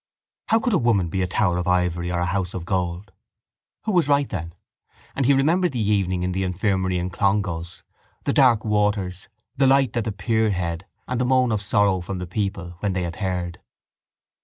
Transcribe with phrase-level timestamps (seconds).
[0.47, 3.11] _How could a woman be a tower of ivory or a house of gold?
[3.83, 4.55] Who was right then?
[5.15, 7.83] And he remembered the evening in the infirmary in Clongowes,
[8.23, 9.27] the dark waters,
[9.57, 13.03] the light at the pierhead and the moan of sorrow from the people when they
[13.03, 13.61] had heard.